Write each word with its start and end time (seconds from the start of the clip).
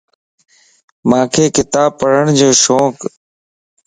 مانک 1.09 1.33
ڪتاب 1.55 1.89
پڙھڻ 1.99 2.25
جو 2.39 2.49
شونڪ 2.61 2.97